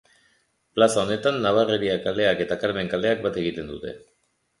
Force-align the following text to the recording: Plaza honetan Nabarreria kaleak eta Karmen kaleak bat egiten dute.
Plaza 0.77 0.99
honetan 1.01 1.37
Nabarreria 1.43 1.97
kaleak 2.05 2.41
eta 2.47 2.57
Karmen 2.65 2.89
kaleak 2.95 3.21
bat 3.27 3.39
egiten 3.43 3.71
dute. 3.75 3.93